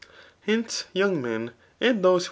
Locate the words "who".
2.17-2.19